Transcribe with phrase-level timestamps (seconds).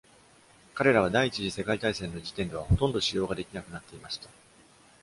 [0.73, 4.31] 彼らは第一次世界大戦の時点ではほとんど使用が出来なくなっていました。